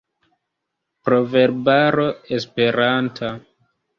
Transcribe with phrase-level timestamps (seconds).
[1.09, 2.07] Proverbaro
[2.39, 3.29] esperanta.